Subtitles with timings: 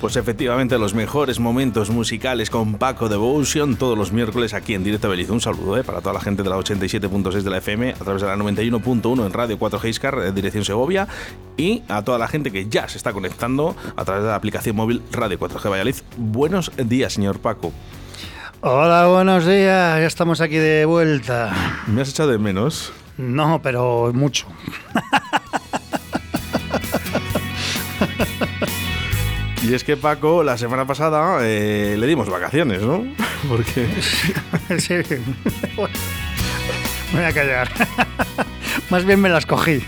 [0.00, 5.08] Pues efectivamente los mejores momentos musicales con Paco Devotion todos los miércoles aquí en Directo
[5.08, 5.28] Beliz.
[5.28, 8.22] Un saludo eh, para toda la gente de la 87.6 de la FM a través
[8.22, 11.08] de la 91.1 en Radio 4G Iscar, eh, dirección Segovia
[11.56, 14.76] y a toda la gente que ya se está conectando a través de la aplicación
[14.76, 15.96] móvil Radio 4G Valladolid.
[16.16, 17.72] Buenos días, señor Paco.
[18.60, 20.00] Hola, buenos días.
[20.00, 21.82] Ya estamos aquí de vuelta.
[21.88, 22.92] ¿Me has echado de menos?
[23.16, 24.46] No, pero mucho.
[29.62, 33.04] Y es que Paco, la semana pasada eh, le dimos vacaciones, ¿no?
[33.48, 33.88] Porque.
[34.78, 34.94] sí.
[37.12, 37.68] voy a callar.
[38.90, 39.82] Más bien me las cogí.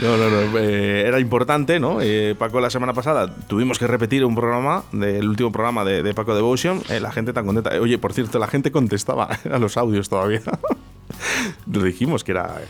[0.00, 0.58] No, no, no.
[0.58, 2.00] Eh, era importante, ¿no?
[2.00, 6.34] Eh, Paco, la semana pasada tuvimos que repetir un programa, del último programa de, Paco
[6.34, 6.82] Devotion.
[7.00, 7.70] la gente tan contenta.
[7.80, 10.42] Oye, por cierto, la gente contestaba a los audios todavía.
[11.70, 12.60] Dijimos que, era,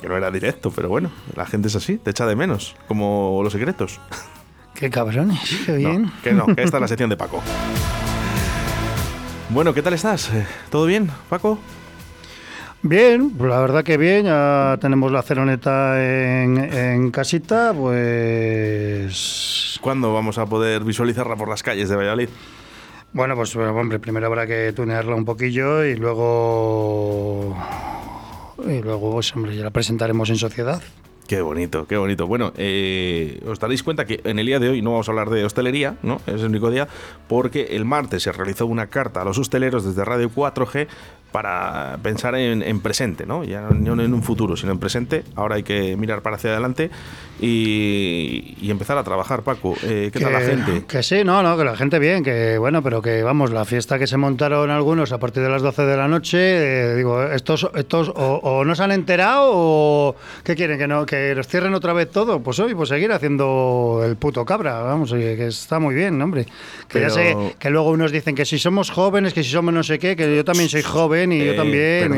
[0.00, 3.40] que no era directo, pero bueno, la gente es así, te echa de menos, como
[3.42, 4.00] los secretos.
[4.74, 6.10] Qué cabrones, qué bien.
[6.22, 7.42] que no, que esta es la sección de Paco.
[9.50, 10.32] Bueno, ¿qué tal estás?
[10.32, 11.58] Eh, ¿Todo bien, Paco?
[12.80, 19.78] Bien, pues la verdad que bien, ya tenemos la ceroneta en, en, casita, pues...
[19.82, 22.30] ¿Cuándo vamos a poder visualizarla por las calles de Valladolid?
[23.12, 27.54] Bueno, pues hombre, primero habrá que tunearla un poquillo y luego...
[28.68, 30.82] Y luego, pues, hombre, ya la presentaremos en sociedad.
[31.26, 32.26] Qué bonito, qué bonito.
[32.28, 35.28] Bueno, eh, os daréis cuenta que en el día de hoy no vamos a hablar
[35.30, 36.20] de hostelería, ¿no?
[36.26, 36.86] Es el único día,
[37.26, 40.86] porque el martes se realizó una carta a los hosteleros desde Radio 4G
[41.36, 43.44] para pensar en, presente, ¿no?
[43.44, 45.22] Ya no en un futuro, sino en presente.
[45.34, 46.90] Ahora hay que mirar para hacia adelante
[47.40, 49.74] y, empezar a trabajar, Paco.
[49.82, 50.84] Eh, ¿Qué tal la gente?
[50.86, 53.98] Que sí, no, no, que la gente bien, que bueno, pero que vamos, la fiesta
[53.98, 57.68] que se montaron algunos a partir de las 12 de la noche, eh, digo, estos,
[57.74, 60.78] estos o, no se han enterado o ¿qué quieren?
[60.78, 62.40] ¿Que, no, que los cierren otra vez todo?
[62.40, 66.46] Pues hoy, pues seguir haciendo el puto cabra, vamos, que está muy bien, hombre.
[66.88, 69.82] Que ya sé que luego unos dicen que si somos jóvenes, que si somos no
[69.82, 72.12] sé qué, que yo también soy joven y yo eh, también.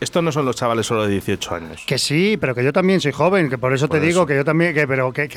[0.00, 1.84] esto, no son, los chavales solo de 18 años.
[1.86, 4.44] Que sí, pero que yo también soy joven, que por eso te digo que yo
[4.44, 5.28] también, que, pero que,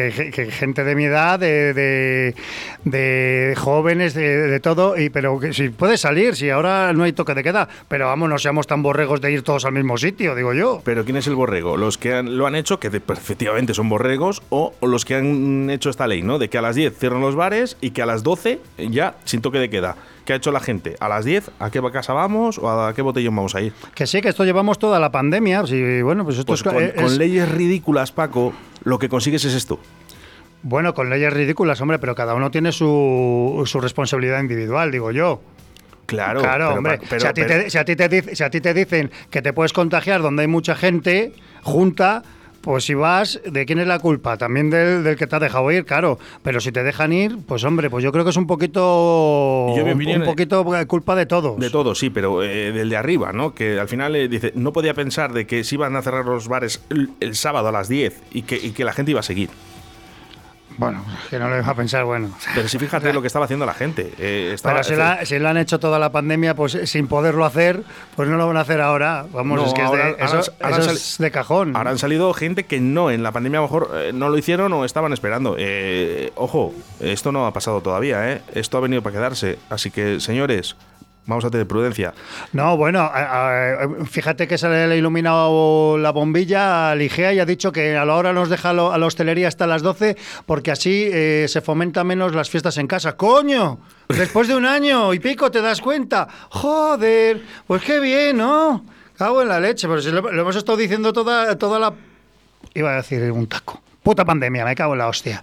[0.52, 2.34] gente de mi edad, de,
[2.84, 7.34] de, jóvenes, de, todo, y pero que si puede salir, si ahora no hay toque
[7.34, 10.54] de queda, pero vamos, no seamos tan borregos de ir todos al mismo sitio, digo
[10.54, 10.82] yo.
[10.84, 11.78] Pero ¿quién es el borrego?
[11.78, 16.08] ¿Los que lo han hecho, que efectivamente son borregos, o, los que han hecho esta
[16.08, 16.40] ley, ¿no?
[16.40, 18.60] De que a las 10 cierran los bares y que a las 12
[18.90, 19.96] ya sin toque de queda.
[20.26, 20.96] ¿Qué ha hecho la gente?
[21.00, 23.74] ¿A las 10 a qué casa vamos o a qué botellón vamos a ir?
[23.94, 25.64] Que sí, que esto llevamos toda la pandemia.
[25.68, 28.52] y bueno, pues esto pues con, leyes ridículas, Paco,
[28.84, 29.80] lo que consigues es esto.
[30.64, 35.42] Bueno, con leyes ridículas, hombre, pero cada uno tiene su, su responsabilidad individual, digo yo.
[36.08, 37.00] Claro, claro, hombre.
[37.20, 39.54] si, a ti te, si, a ti te, si a ti te dicen que te
[39.54, 42.24] puedes contagiar donde hay mucha gente junta,
[42.66, 44.38] pues si vas, ¿de quién es la culpa?
[44.38, 46.18] También del, que te ha dejado ir, claro.
[46.42, 49.68] Pero si te dejan ir, pues hombre, pues yo creo que es un poquito.
[49.68, 51.60] un poquito culpa de todos.
[51.60, 53.54] De todos, sí, pero eh, del de arriba, ¿no?
[53.54, 56.48] Que al final eh, dice, no podía pensar de que se iban a cerrar los
[56.48, 59.52] bares el, sábado a las 10 y que, y que la gente iba a seguir.
[60.78, 62.32] Bueno, que no lo deja pensar, bueno.
[62.54, 64.14] Pero si fíjate lo que estaba haciendo la gente.
[64.18, 67.84] Eh, Pero si, lo han hecho toda la pandemia, pues sin poderlo hacer,
[68.16, 69.26] pues no lo van a hacer ahora.
[69.32, 71.76] Vamos, es que es, de, cajón.
[71.76, 74.38] Ahora han salido gente que no, en la pandemia a lo mejor eh, no lo
[74.38, 75.56] hicieron o estaban esperando.
[75.58, 78.42] Eh, ojo, esto no ha pasado todavía, ¿eh?
[78.54, 79.60] Esto ha venido para quedarse.
[79.70, 80.76] Así que, señores,
[81.28, 82.14] Vamos a tener prudencia.
[82.54, 83.12] No, bueno,
[84.06, 88.16] fíjate que se le iluminado la bombilla a Ligea y ha dicho que a la
[88.16, 90.16] hora nos deja a la hostelería hasta las 12
[90.46, 93.18] porque así eh, se fomenta menos las fiestas en casa.
[93.18, 93.80] ¡Coño!
[94.08, 96.28] Después de un año y pico te das cuenta.
[96.50, 98.86] Joder, pues qué bien, ¿no?
[99.18, 101.94] Cago en la leche, pero si lo, hemos estado diciendo toda, toda la...
[102.74, 103.82] Iba a decir un taco.
[104.06, 105.42] Puta pandemia, me cago en la hostia.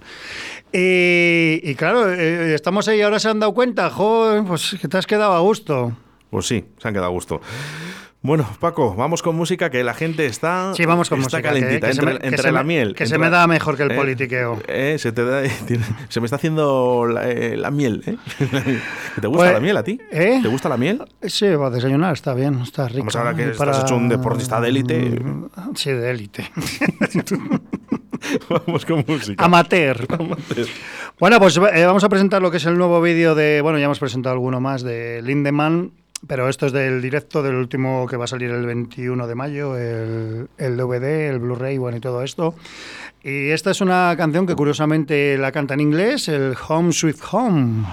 [0.71, 5.05] Y, claro, eh, estamos ahí, ahora se han dado cuenta, joder, pues que te has
[5.05, 5.91] quedado a gusto.
[6.29, 7.41] Pues sí, se han quedado a gusto.
[8.21, 12.53] Bueno, Paco, vamos con música que la gente está, sí, vamos con está calentita, entre,
[12.53, 12.95] la miel.
[12.95, 14.61] Que se me da mejor que el eh, politiqueo.
[14.69, 18.01] Eh, se, me está haciendo la, miel.
[19.19, 19.99] ¿Te gusta pues, la miel a ti?
[20.09, 21.03] ¿Te gusta la miel?
[21.23, 22.99] Sí, va a desayunar, está bien, está rico.
[22.99, 25.21] Vamos ahora que estás hecho un deportista de élite.
[25.75, 26.49] Sí, de élite.
[28.49, 29.43] vamos con música.
[29.43, 30.07] Amateur.
[31.19, 33.61] Bueno, pues eh, vamos a presentar lo que es el nuevo vídeo de.
[33.61, 35.91] Bueno, ya hemos presentado alguno más de Lindemann.
[36.27, 39.77] pero esto es del directo del último que va a salir el 21 de mayo,
[39.77, 42.55] el, el DVD, el Blu-ray, bueno, y todo esto.
[43.23, 47.85] Y esta es una canción que curiosamente la canta en inglés, el Home Sweet Home.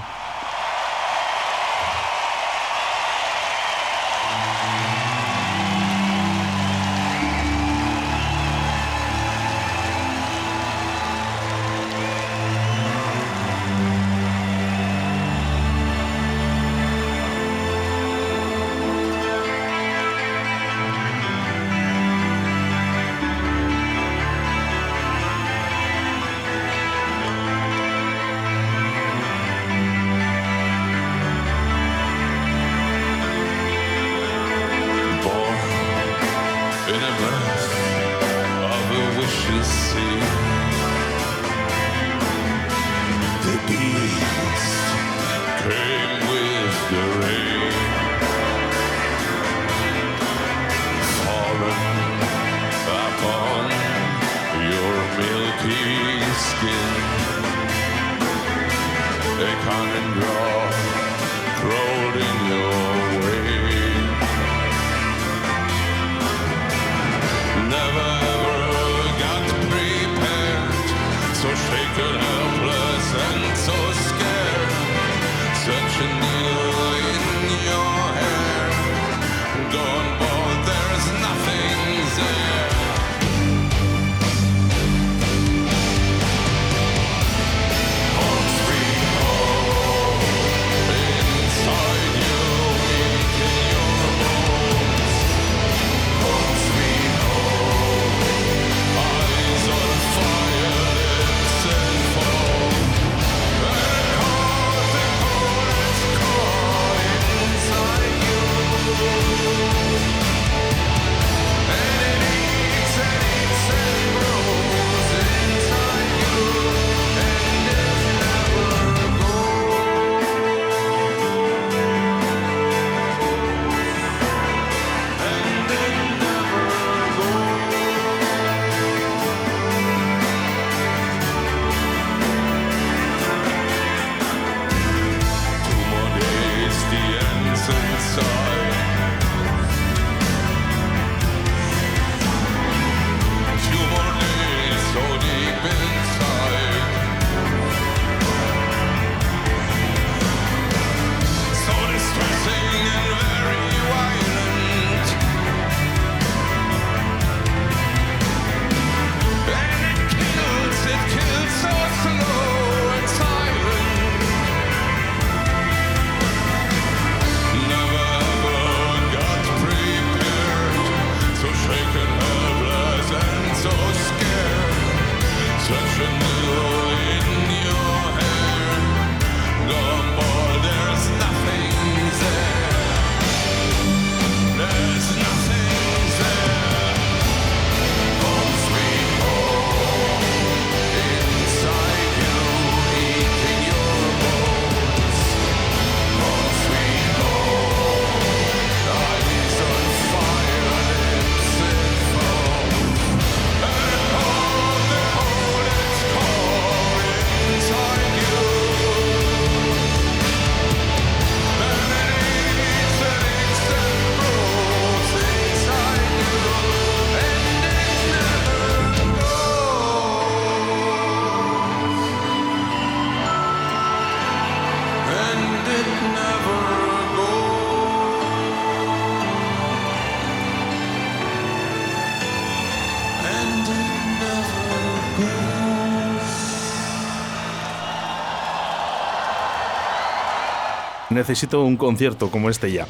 [241.10, 242.86] Necesito un concierto como este ya.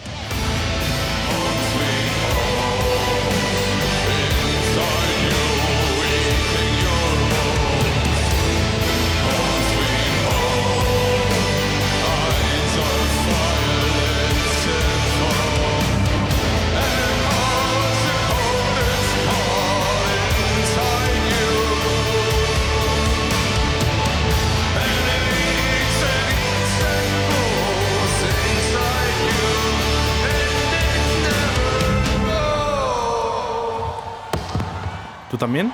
[35.40, 35.72] También,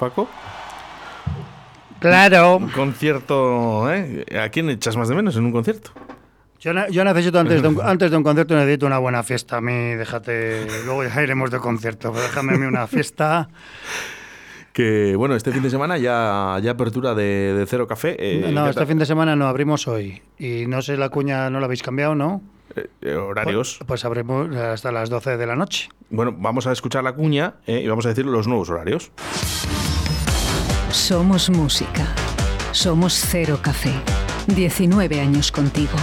[0.00, 0.28] Paco?
[2.00, 2.56] Claro.
[2.56, 4.24] Un concierto, ¿eh?
[4.42, 5.90] ¿A quién echas más de menos en un concierto?
[6.58, 9.58] Yo, ne- yo necesito antes de, un, antes de un concierto necesito una buena fiesta.
[9.58, 10.66] A mí, déjate.
[10.86, 12.10] Luego ya iremos de concierto.
[12.12, 13.48] Pero déjame a mí una fiesta.
[14.72, 18.16] Que bueno, este fin de semana ya, ya apertura de, de Cero Café.
[18.18, 20.22] eh, no, ¿qué este fin de semana no abrimos hoy.
[20.38, 22.40] Y no sé, la cuña no la habéis cambiado, ¿no?
[22.76, 23.76] Eh, eh, horarios.
[23.78, 25.88] Pues, pues abrimos hasta las 12 de la noche.
[26.10, 29.10] Bueno, vamos a escuchar la cuña eh, y vamos a decir los nuevos horarios.
[30.90, 32.06] Somos música.
[32.72, 33.92] Somos Cero Café.
[34.46, 35.96] 19 años contigo.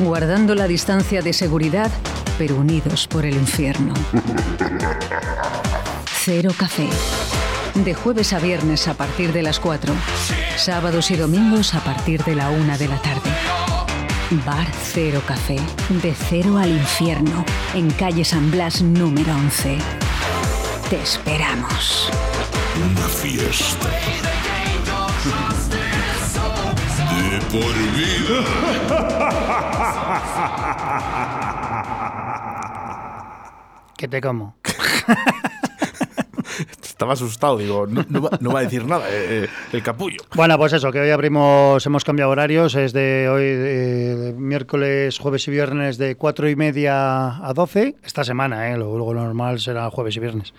[0.00, 1.90] Guardando la distancia de seguridad,
[2.38, 3.94] pero unidos por el infierno.
[6.06, 6.88] Cero Café.
[7.74, 9.92] De jueves a viernes a partir de las 4.
[10.56, 13.30] Sábados y domingos a partir de la 1 de la tarde.
[14.40, 15.56] Bar Cero Café.
[16.02, 17.44] De cero al infierno.
[17.74, 19.78] En calle San Blas número 11.
[20.90, 22.10] Te esperamos.
[22.90, 23.88] Una fiesta.
[27.30, 28.44] De por vida.
[33.96, 34.56] Que te como.
[36.92, 40.18] Estaba asustado, digo, no, va, a decir nada eh, eh, el capullo.
[40.34, 45.50] Bueno, pues eso, que hoy abrimos, hemos cambiado horarios, es de hoy, miércoles, jueves y
[45.52, 48.76] viernes de 4 y media a 12, esta semana, ¿eh?
[48.76, 50.52] luego lo normal será jueves y viernes.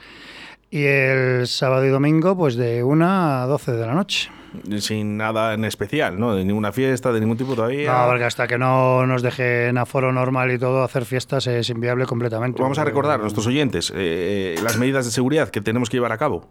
[0.72, 4.32] Y el sábado y domingo, pues de 1 a 12 de la noche.
[4.80, 6.36] Sin nada en especial, ¿no?
[6.36, 7.92] De ninguna fiesta, de ningún tipo todavía.
[7.92, 12.06] No, porque hasta que no nos dejen aforo normal y todo, hacer fiestas es inviable
[12.06, 12.62] completamente.
[12.62, 16.12] Vamos a recordar a nuestros oyentes eh, las medidas de seguridad que tenemos que llevar
[16.12, 16.50] a cabo.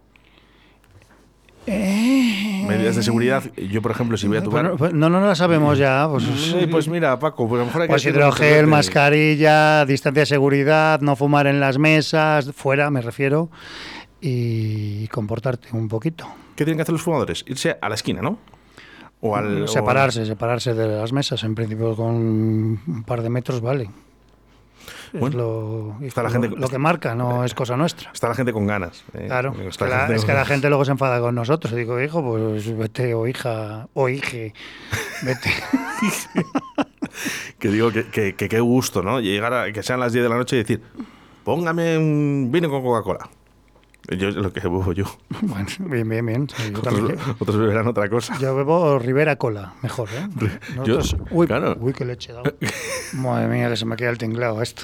[1.65, 3.43] Medidas de seguridad.
[3.55, 4.63] Yo, por ejemplo, si voy a tu bar.
[4.63, 6.07] Bueno, pues no, no las sabemos ya.
[6.09, 10.21] Pues, Sí, pues mira, Paco, pues a lo mejor hay que Pues hidrogel, mascarilla, distancia
[10.21, 13.49] de seguridad, no fumar en las mesas, fuera me refiero,
[14.19, 16.27] y comportarte un poquito.
[16.55, 17.43] ¿Qué tienen que hacer los fumadores?
[17.47, 18.37] Irse a la esquina, ¿no?
[19.21, 19.63] O al.
[19.63, 23.89] o- separarse, separarse de las mesas, en principio con un par de metros vale.
[25.13, 25.37] Es Bueno,
[25.99, 28.11] lo, está la gente- lo que marca, no es cosa nuestra.
[28.11, 29.03] Está la gente con ganas.
[29.13, 29.25] eh.
[29.27, 31.71] Claro, es que, la, gente es que la gente luego se enfada con nosotros.
[31.73, 34.53] Y digo, hijo, pues vete, o hija, o hije,
[35.23, 35.49] vete.
[37.59, 39.19] Que digo que, que, que qué gusto, ¿no?
[39.21, 40.81] Llegar a que sean las 10 de la noche y decir,
[41.43, 43.29] póngame un vino con Coca-Cola.
[44.09, 45.05] Yo lo que bebo yo.
[45.41, 46.47] bueno, bien, bien, bien.
[46.47, 46.79] Yo
[47.39, 48.37] Otros, beberán otra cosa.
[48.39, 50.27] Yo bebo Rivera Cola, mejor, ¿eh?
[50.75, 51.77] Nosotros- uy, claro.
[51.79, 52.53] uy, qué leche he dado.
[53.13, 54.83] Madre mía, que se me queda el tinglado esto.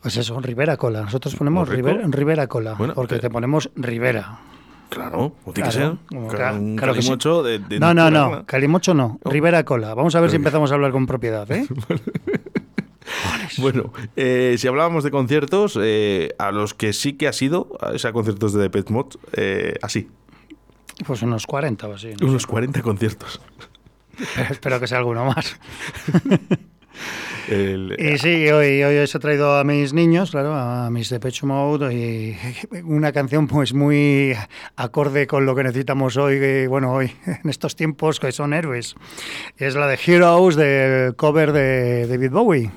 [0.00, 1.02] Pues eso, Rivera Cola.
[1.02, 1.68] Nosotros ponemos.
[1.68, 4.38] Rivera, Rivera Cola, Bueno, porque eh, te ponemos Rivera.
[4.88, 6.18] Claro, o tiene Claro, que ser.
[6.18, 6.28] Un
[6.76, 7.08] claro que sí.
[7.08, 8.44] calimocho de, de No, no, no.
[8.46, 9.94] Calimocho no, Rivera Cola.
[9.94, 11.66] Vamos a ver si empezamos a hablar con propiedad, ¿eh?
[13.58, 17.98] Bueno, eh, si hablábamos de conciertos, eh, a los que sí que ha sido, o
[17.98, 20.08] sea, conciertos de Depeche Mode, eh, así,
[21.06, 22.12] Pues unos 40 o así.
[22.20, 22.28] ¿no?
[22.28, 23.40] unos 40 conciertos.
[24.50, 25.58] Espero que sea alguno más.
[27.48, 31.46] El- Y sí, hoy, hoy os he traído a mis niños, claro, a mis Depeche
[31.46, 32.36] Mode, y
[32.84, 34.34] una canción pues muy
[34.76, 38.94] acorde con lo que necesitamos hoy, que, bueno, hoy, en estos tiempos que son héroes.
[39.56, 42.70] Es la de Heroes del cover de David Bowie.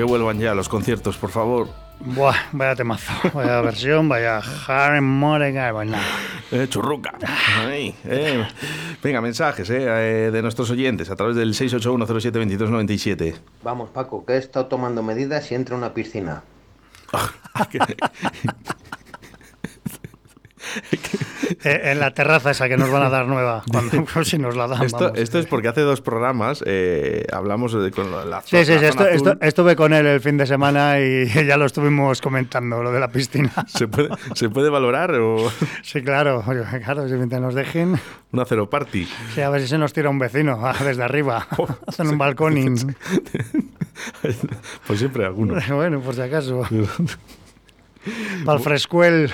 [0.00, 1.68] Que vuelvan ya los conciertos, por favor.
[2.00, 6.02] Buah, vaya temazo, vaya versión, vaya Harmonic, pues nada.
[6.50, 7.12] Eh, churruca.
[7.58, 8.48] Ay, eh.
[9.02, 13.34] Venga, mensajes eh, eh, de nuestros oyentes a través del 681072297.
[13.62, 16.44] Vamos, Paco, que he estado tomando medidas y entra a una piscina.
[21.64, 24.68] Eh, en la terraza esa que nos van a dar nueva, cuando, si nos la
[24.68, 24.84] dan.
[24.84, 25.18] Esto, vamos.
[25.18, 28.78] esto es porque hace dos programas eh, hablamos de, con la, la Sí, sí, la
[28.78, 29.38] sí, esto- zona esto- azul.
[29.42, 33.08] estuve con él el fin de semana y ya lo estuvimos comentando, lo de la
[33.08, 33.50] piscina.
[33.66, 35.50] ¿Se puede, ¿Se puede valorar o
[35.82, 36.44] Sí, claro,
[36.84, 37.98] claro, si nos dejen,
[38.30, 39.08] una cero party?
[39.34, 41.48] sí, a ver si se nos tira un vecino ah, desde arriba,
[41.86, 42.66] hacen un balcón y...
[44.86, 45.56] Pues siempre alguno.
[45.74, 46.62] Bueno, por si acaso.
[48.44, 49.30] Para el frescuel.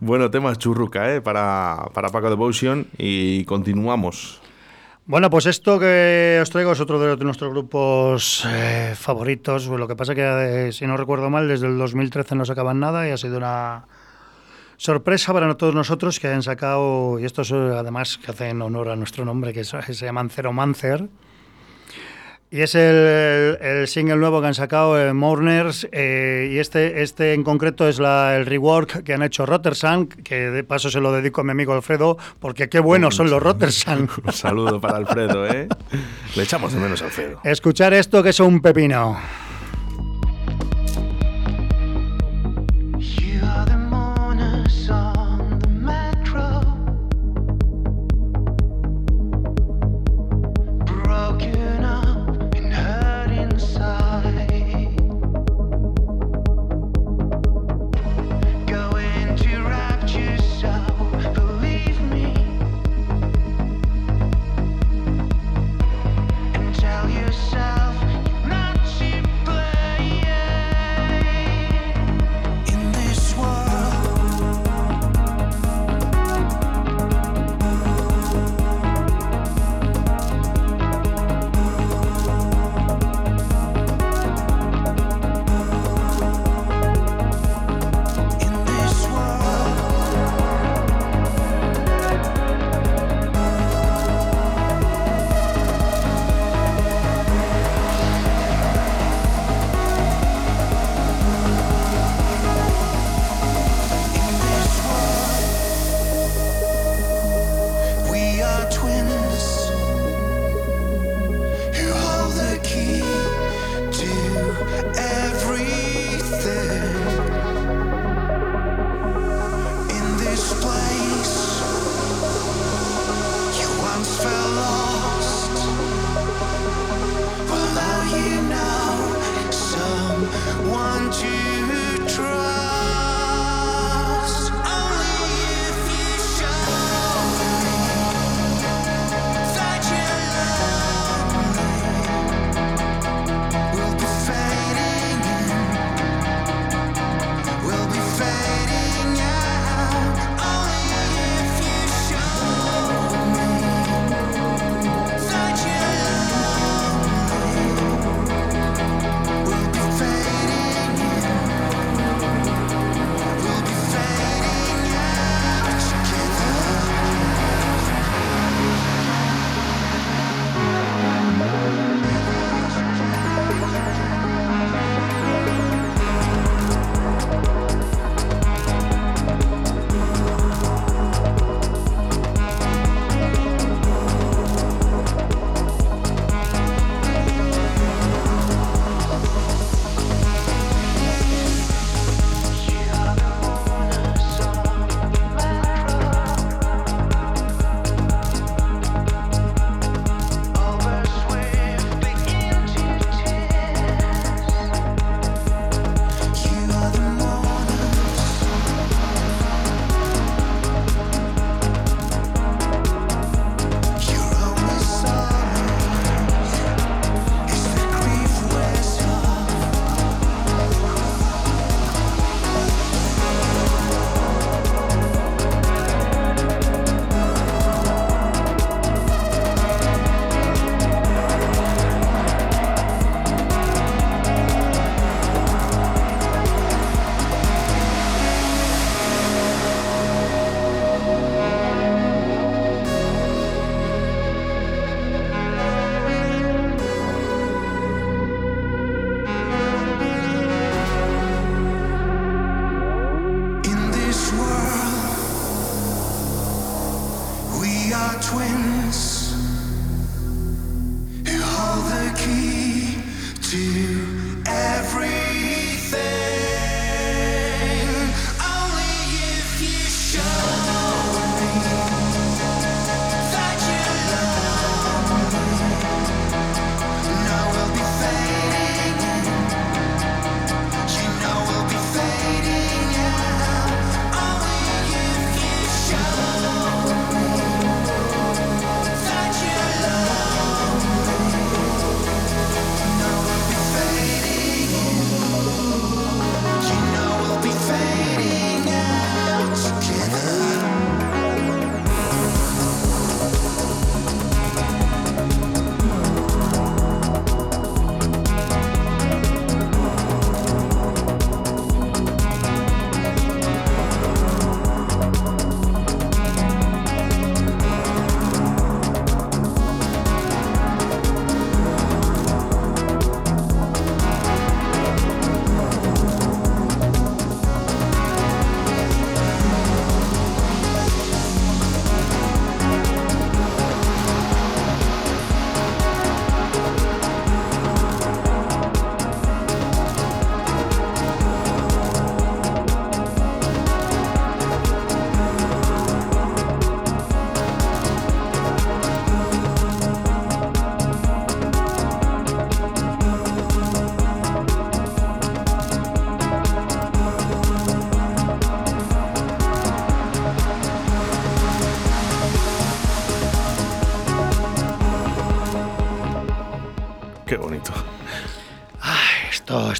[0.00, 1.20] Bueno, temas churruca, ¿eh?
[1.20, 4.40] Para, para Paco Devotion y continuamos.
[5.08, 9.68] Bueno, pues esto que os traigo es otro de nuestros grupos eh, favoritos.
[9.68, 13.06] Lo que pasa que, eh, si no recuerdo mal, desde el 2013 no sacaban nada
[13.06, 13.86] y ha sido una
[14.76, 18.96] sorpresa para todos nosotros que hayan sacado, y estos eh, además que hacen honor a
[18.96, 21.08] nuestro nombre, que, se llaman Zero Mancer.
[22.48, 27.34] Y es el, el single nuevo que han sacado, eh, Mourners, eh, y este, este
[27.34, 31.10] en concreto es la, el rework que han hecho Rotterdam, que de paso se lo
[31.10, 34.06] dedico a mi amigo Alfredo, porque qué buenos son los Rotterdam.
[34.24, 35.68] Un saludo para Alfredo, ¿eh?
[36.36, 37.40] Le echamos de menos a Alfredo.
[37.42, 39.18] Escuchar esto que es un pepino.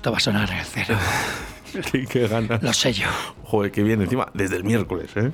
[0.07, 0.97] Esto, va a sonar en el cero.
[1.91, 2.63] qué, qué ganas.
[2.63, 3.09] Lo sé yo.
[3.43, 4.01] Joder, qué bien.
[4.03, 5.33] Encima, desde el miércoles, ¿eh?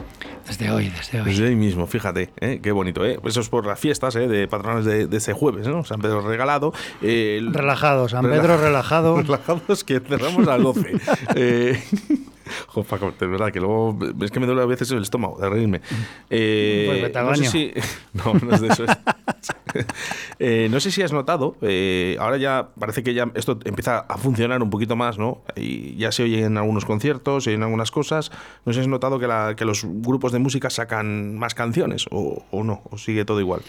[0.48, 1.26] Desde hoy, desde hoy.
[1.30, 2.58] Desde ahí mismo, fíjate, ¿eh?
[2.62, 3.18] qué bonito, ¿eh?
[3.22, 4.28] Eso es por las fiestas ¿eh?
[4.28, 5.85] de patrones de, de este jueves, ¿no?
[5.85, 6.72] San Pedro regalado.
[7.02, 9.16] eh, el- Relajado, San Pedro relajado.
[9.22, 10.96] Relajados que cerramos a las 12.
[11.37, 11.82] eh,
[12.72, 15.48] jo, Paco, de verdad que luego es que me duele a veces el estómago de
[15.50, 15.80] reírme.
[16.30, 17.72] Eh, Pues vete al no sé si.
[18.14, 18.85] No, no es de eso.
[20.38, 24.18] Eh, no sé si has notado, eh, ahora ya parece que ya esto empieza a
[24.18, 25.42] funcionar un poquito más, ¿no?
[25.56, 28.30] Y ya se oye en algunos conciertos y en algunas cosas.
[28.66, 32.06] No sé si has notado que, la- que los grupos de música sacan más canciones
[32.11, 33.62] o, o no, o sigue todo igual.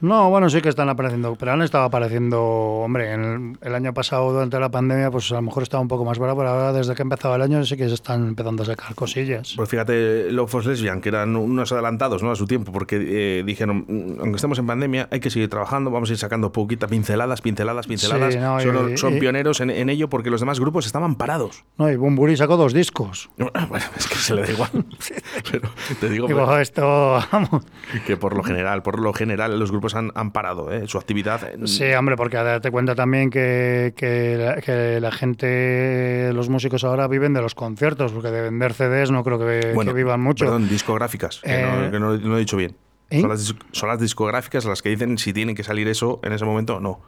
[0.00, 3.24] No, bueno, sí que están apareciendo, pero han estado apareciendo, hombre, en
[3.60, 6.18] el, el año pasado durante la pandemia, pues a lo mejor estaba un poco más
[6.18, 8.66] barato, pero ahora desde que ha empezado el año sí que se están empezando a
[8.66, 9.52] sacar cosillas.
[9.56, 12.30] Pues fíjate, Love for Lesbian, que eran unos adelantados ¿no?
[12.30, 12.96] a su tiempo, porque
[13.40, 16.50] eh, dijeron, "Mm, aunque estemos en pandemia, hay que seguir trabajando, vamos a ir sacando
[16.50, 18.32] poquitas pinceladas, pinceladas, pinceladas.
[18.34, 21.14] Sí, no, son, y- son y- pioneros en, en ello porque los demás grupos estaban
[21.16, 21.64] parados.
[21.76, 23.28] No, y Bumburi sacó dos discos.
[23.70, 24.70] Bueno, es que se le da igual.
[25.52, 25.68] Pero
[26.00, 27.64] te digo Digo, esto, vamos.
[28.06, 30.86] que por lo general, por lo general, los grupos han, han parado ¿eh?
[30.86, 31.40] su actividad.
[31.64, 37.08] Sí, hombre, porque date cuenta también que, que, la, que la gente, los músicos ahora
[37.08, 40.44] viven de los conciertos, porque de vender CDs no creo que, bueno, que vivan mucho.
[40.44, 42.76] Perdón, discográficas, que, no, Eh, que no- no he dicho bien.
[43.10, 43.20] ¿eh?
[43.20, 46.44] Son, las, son las discográficas las que dicen si tienen que salir eso en ese
[46.44, 47.00] momento o no.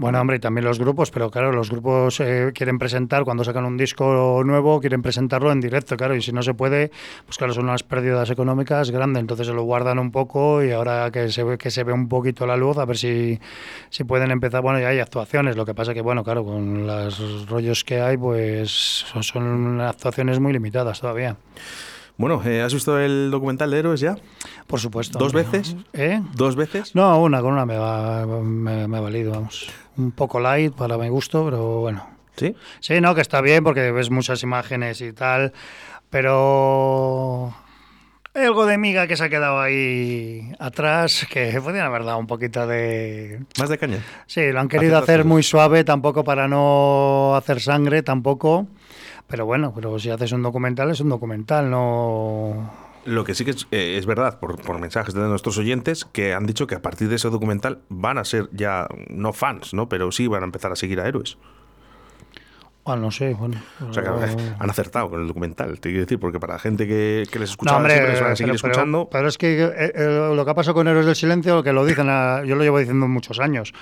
[0.00, 3.66] Bueno, hombre, y también los grupos, pero claro, los grupos eh, quieren presentar, cuando sacan
[3.66, 6.90] un disco nuevo, quieren presentarlo en directo, claro, y si no se puede,
[7.26, 11.10] pues claro, son unas pérdidas económicas grandes, entonces se lo guardan un poco y ahora
[11.10, 13.38] que se ve, que se ve un poquito la luz, a ver si,
[13.90, 17.46] si pueden empezar, bueno, ya hay actuaciones, lo que pasa que, bueno, claro, con los
[17.46, 21.36] rollos que hay, pues son, son actuaciones muy limitadas todavía.
[22.20, 24.14] Bueno, eh, ¿has visto el documental de Héroes ya?
[24.66, 25.18] Por supuesto.
[25.18, 25.74] ¿Dos veces?
[25.94, 26.20] ¿Eh?
[26.34, 26.94] ¿Dos veces?
[26.94, 29.70] No, una, con una me, va, me, me ha valido, vamos.
[29.96, 32.06] Un poco light para mi gusto, pero bueno.
[32.36, 32.54] ¿Sí?
[32.80, 35.54] Sí, no, que está bien porque ves muchas imágenes y tal,
[36.10, 37.54] pero
[38.34, 42.66] algo de miga que se ha quedado ahí atrás que podrían haber dado un poquito
[42.66, 43.40] de...
[43.58, 44.04] ¿Más de caña?
[44.26, 48.66] Sí, lo han querido hacer muy suave, tampoco para no hacer sangre, tampoco.
[49.30, 52.68] Pero bueno, pero si haces un documental es un documental, no...
[53.04, 56.34] Lo que sí que es, eh, es verdad, por, por mensajes de nuestros oyentes, que
[56.34, 59.88] han dicho que a partir de ese documental van a ser ya no fans, ¿no?
[59.88, 61.38] Pero sí van a empezar a seguir a héroes.
[62.86, 63.60] Ah, no sé, bueno.
[63.88, 66.58] O sea que eh, han acertado con el documental, te quiero decir, porque para la
[66.58, 69.08] gente que, que les escucha No, hombre, siempre les van a seguir pero, escuchando.
[69.12, 71.84] pero es que eh, eh, lo que ha pasado con Héroes del Silencio, que lo
[71.84, 73.74] dicen, a- yo lo llevo diciendo muchos años,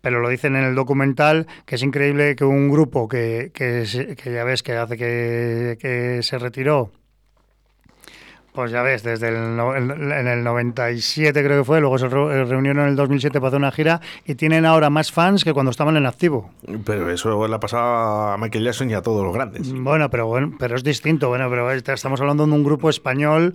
[0.00, 3.84] pero lo dicen en el documental, que es increíble que un grupo que, que,
[4.16, 6.90] que ya ves que hace que, que se retiró,
[8.56, 12.44] pues ya ves, desde el, no- en el 97 creo que fue, luego se re-
[12.44, 15.70] reunieron en el 2007 para hacer una gira y tienen ahora más fans que cuando
[15.70, 16.50] estaban en activo.
[16.84, 19.72] Pero eso le ha pasado a Michael Jackson y a todos los grandes.
[19.72, 21.28] Bueno, pero bueno, pero es distinto.
[21.28, 23.54] Bueno, pero est- estamos hablando de un grupo español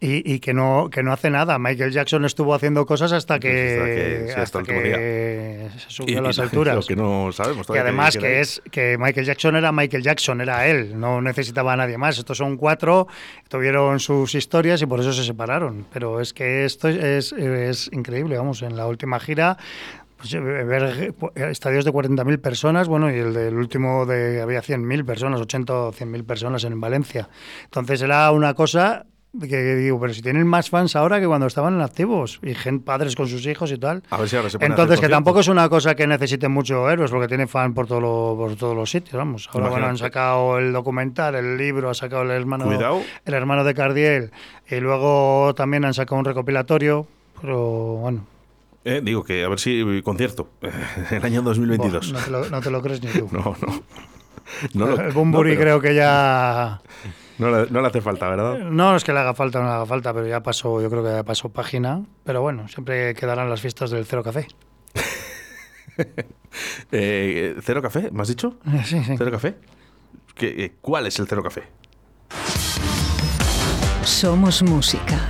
[0.00, 1.58] y, y que no que no hace nada.
[1.58, 6.18] Michael Jackson estuvo haciendo cosas hasta que Hasta que- sí, hasta que se subió Y-
[6.18, 6.74] a las y alturas.
[6.74, 8.40] Lo que no sabemos Y además que él.
[8.40, 12.18] es que Michael Jackson era Michael Jackson, era él, no necesitaba a nadie más.
[12.18, 13.06] Estos son cuatro,
[13.48, 15.86] tuvieron sus historias y por eso se separaron.
[15.92, 19.56] Pero es que esto es, es increíble, vamos, en la última gira
[20.20, 24.60] pues, eh, ver eh, estadios de 40.000 personas, bueno, y el del último de había
[24.60, 27.28] 100.000 personas, 80 o 100.000 personas en Valencia.
[27.64, 29.06] Entonces era una cosa
[29.38, 32.84] que digo, pero si tienen más fans ahora que cuando estaban en activos y gente,
[32.84, 34.02] padres con sus hijos y tal.
[34.10, 37.10] A ver si ahora se Entonces, que tampoco es una cosa que necesiten mucho héroes,
[37.10, 39.48] porque tiene fan por, todo lo- por todos los sitios, vamos.
[39.52, 43.02] Ahora, bueno, han sacado el documental, el libro, ha sacado el hermano, Cuidado.
[43.24, 44.30] el hermano de Cardiel,
[44.68, 47.06] y luego también han sacado un recopilatorio,
[47.40, 47.58] pero
[47.96, 48.26] bueno,
[48.84, 50.48] Eh, digo que a ver si concierto
[51.10, 52.12] el año 2022.
[52.12, 53.28] no, te lo, no te lo crees ni tú.
[53.32, 53.82] No, no.
[54.74, 56.80] No, lo- el Bumburi no, pero creo que ya...
[57.40, 58.58] no le, no le hace falta, ¿verdad?
[58.58, 60.90] No es que le haga falta o no le haga falta, pero ya pasó, yo
[60.90, 62.04] creo que ya pasó página.
[62.24, 64.46] Pero bueno, siempre quedarán las fiestas del Cero Café.
[66.90, 68.10] Eh, ¿Cero café?
[68.10, 68.58] ¿Me has dicho?
[68.84, 69.14] Sí, sí.
[69.16, 69.54] ¿Cero café?
[70.34, 71.62] ¿Qué, eh, ¿Cuál es el cero café?
[74.02, 75.20] Somos música.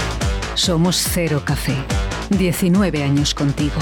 [0.54, 1.76] Somos Cero Café.
[2.30, 3.80] 19 años contigo.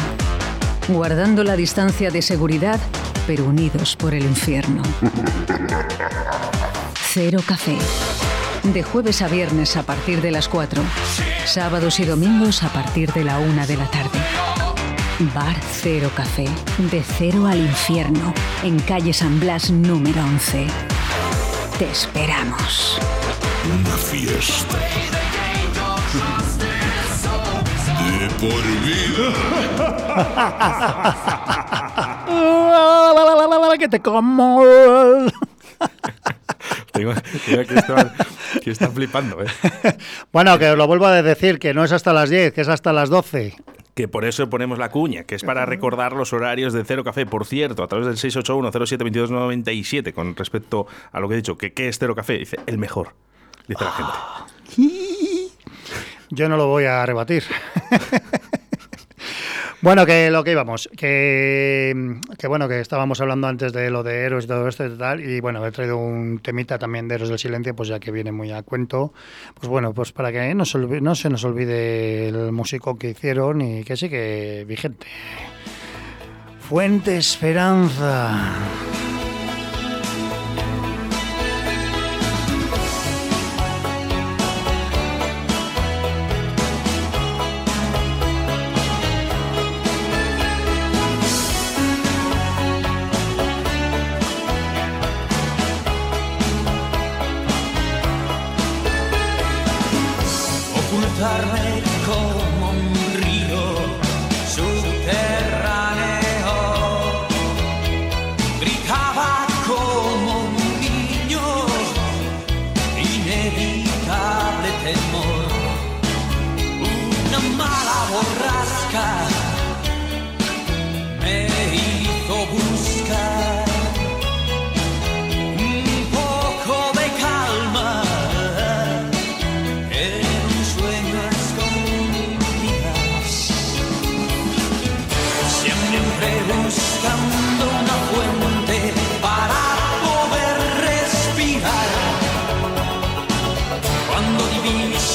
[0.88, 2.80] Guardando la distancia de seguridad,
[3.26, 4.82] pero unidos por el infierno.
[7.10, 7.74] Cero Café.
[8.64, 10.82] De jueves a viernes a partir de las 4.
[11.46, 14.18] Sábados y domingos a partir de la 1 de la tarde.
[15.34, 16.44] Bar Cero Café.
[16.90, 18.34] De cero al infierno.
[18.62, 20.66] En calle San Blas número 11.
[21.78, 22.98] Te esperamos.
[23.80, 24.76] Una fiesta.
[28.18, 29.32] De por vida.
[33.78, 34.62] que te como.
[36.98, 37.14] Tengo,
[37.46, 37.62] tengo
[38.60, 39.46] que, están flipando, ¿eh?
[40.32, 42.68] Bueno, que os lo vuelvo a decir, que no es hasta las 10, que es
[42.68, 43.54] hasta las 12.
[43.94, 47.24] Que por eso ponemos la cuña, que es para recordar los horarios de Cero Café.
[47.24, 51.86] Por cierto, a través del 681-07-2297, con respecto a lo que he dicho, que ¿qué
[51.86, 52.38] es Cero Café?
[52.38, 53.14] Dice, el mejor,
[53.68, 54.12] dice la gente.
[56.30, 57.44] Yo no lo voy a rebatir.
[59.80, 64.24] Bueno, que lo que íbamos, que, que bueno, que estábamos hablando antes de lo de
[64.24, 67.30] héroes y todo esto y tal, y bueno, he traído un temita también de Héroes
[67.30, 69.12] del Silencio, pues ya que viene muy a cuento,
[69.54, 73.60] pues bueno, pues para que no se, no se nos olvide el músico que hicieron
[73.60, 75.06] y que sigue vigente.
[76.68, 78.58] Fuente Esperanza.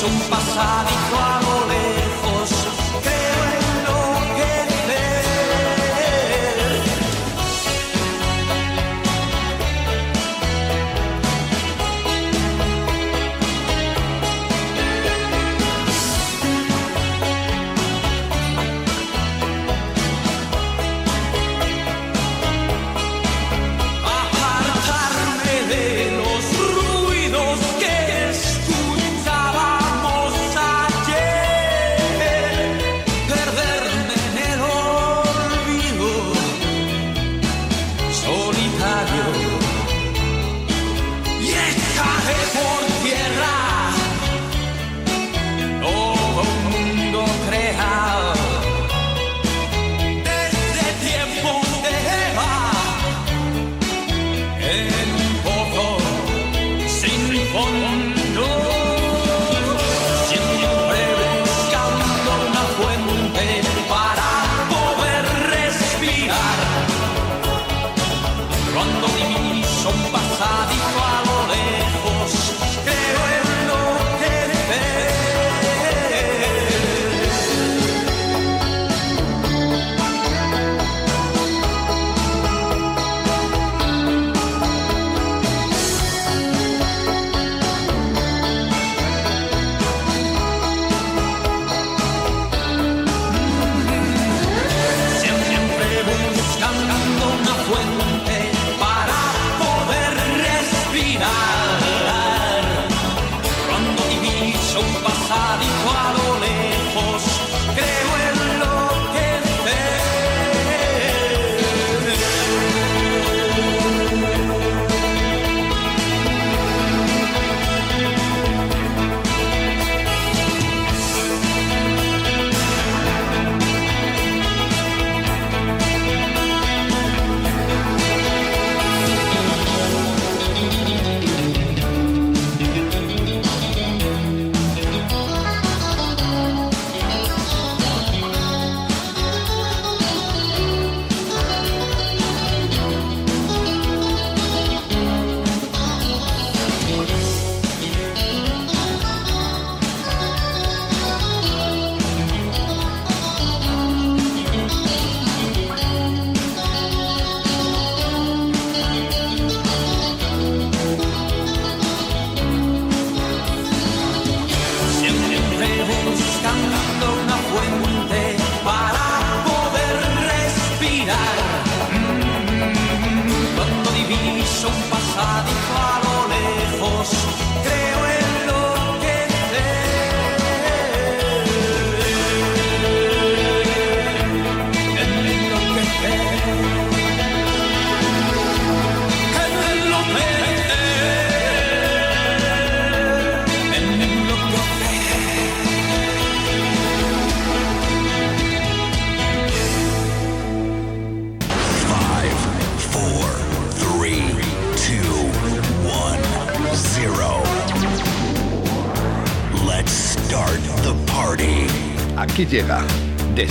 [0.03, 2.12] Diviso un pasadizo a lo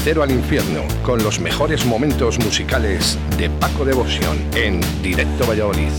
[0.05, 5.91] Cero al Infierno con los mejores momentos musicales de Paco Devoción en Directo Valladolid.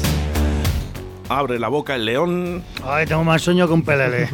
[1.29, 2.63] Abre la boca el león.
[2.83, 4.27] Ay, tengo más sueño que un pelele.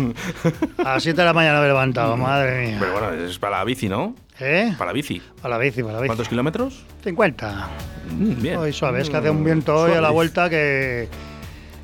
[0.79, 2.77] A las 7 de la mañana me he levantado, madre mía.
[2.79, 4.15] Pero bueno, es para la bici, ¿no?
[4.39, 4.73] ¿Eh?
[4.77, 5.21] Para la bici.
[5.41, 6.07] Para la bici, para la bici.
[6.09, 6.85] ¿Cuántos kilómetros?
[7.03, 7.69] 50.
[8.17, 8.57] Mm, bien.
[8.57, 10.13] Hoy suave, es que hace un viento hoy a la Suave.
[10.13, 11.07] vuelta que,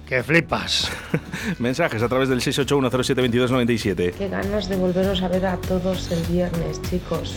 [0.08, 0.92] que flipas.
[1.60, 4.14] Mensajes a través del 681072297.
[4.14, 7.36] Qué ganas de volveros a ver a todos el viernes, chicos.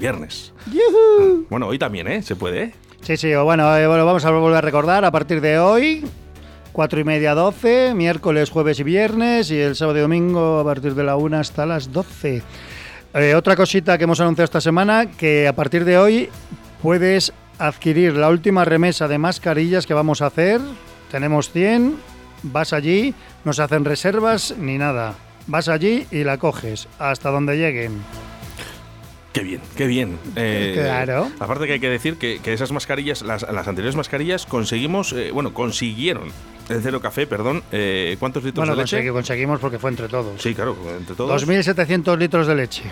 [0.00, 0.54] Viernes.
[1.50, 2.22] Bueno, hoy también, ¿eh?
[2.22, 2.74] Se puede, ¿eh?
[3.02, 6.06] Sí, sí, bueno, eh, bueno, vamos a volver a recordar a partir de hoy,
[6.72, 10.94] 4 y media 12, miércoles, jueves y viernes, y el sábado y domingo a partir
[10.94, 12.42] de la 1 hasta las 12.
[13.12, 16.30] Eh, otra cosita que hemos anunciado esta semana, que a partir de hoy
[16.80, 20.62] puedes adquirir la última remesa de mascarillas que vamos a hacer.
[21.10, 21.96] Tenemos 100,
[22.44, 25.12] vas allí, no se hacen reservas ni nada.
[25.46, 28.00] Vas allí y la coges hasta donde lleguen.
[29.32, 30.18] Qué bien, qué bien.
[30.34, 31.30] Eh, Claro.
[31.38, 35.30] Aparte que hay que decir que, que esas mascarillas, las, las anteriores mascarillas, conseguimos, eh,
[35.32, 36.30] bueno, consiguieron
[36.68, 38.98] el cero café, perdón, eh, ¿cuántos litros Bueno, de leche?
[39.02, 40.40] consegui- conseguimos porque fue entre todos.
[40.42, 41.46] Sí, claro, entre todos.
[41.46, 42.82] 2.700 litros de leche.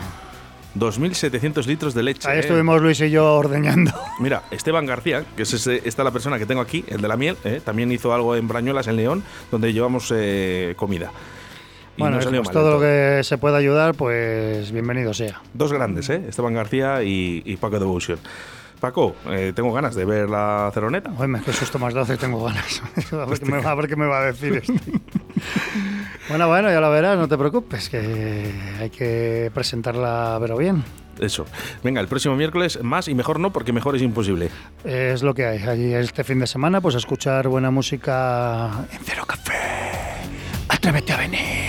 [0.76, 2.28] 2.700 litros de leche.
[2.28, 2.40] Ahí eh.
[2.40, 3.92] estuvimos Luis y yo ordeñando.
[4.20, 7.36] Mira, Esteban García, que es esta la persona que tengo aquí, el de la miel,
[7.44, 10.12] eh, también hizo algo en Brañuelas, en León, donde llevamos
[10.76, 11.10] comida.
[11.98, 15.40] Bueno, no pues todo lo que se pueda ayudar, pues bienvenido sea.
[15.52, 16.22] Dos grandes, ¿eh?
[16.28, 18.18] Esteban García y, y Paco Devotion.
[18.80, 21.10] Paco, eh, tengo ganas de ver la ceroneta.
[21.18, 22.80] Oye, qué susto más 12 tengo ganas.
[23.12, 24.92] a, ver qué me, a ver qué me va a decir este.
[26.28, 30.84] bueno, bueno, ya la verás, no te preocupes, que hay que presentarla, pero bien.
[31.18, 31.46] Eso.
[31.82, 34.50] Venga, el próximo miércoles más y mejor no, porque mejor es imposible.
[34.84, 35.62] Es lo que hay.
[35.64, 39.54] Allí este fin de semana, pues escuchar buena música en Cero Café.
[40.68, 41.67] Atrévete a venir.